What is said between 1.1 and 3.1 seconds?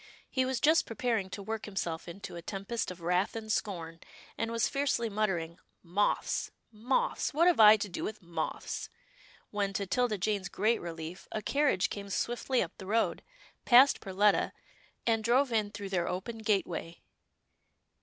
to work himself into a tempest of